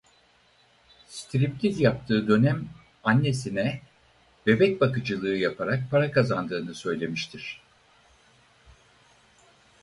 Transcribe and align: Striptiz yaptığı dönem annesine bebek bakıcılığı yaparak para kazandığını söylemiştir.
Striptiz 1.09 1.79
yaptığı 1.79 2.27
dönem 2.27 2.69
annesine 3.03 3.81
bebek 4.45 4.81
bakıcılığı 4.81 5.35
yaparak 5.37 5.91
para 5.91 6.11
kazandığını 6.11 6.75
söylemiştir. 6.75 7.61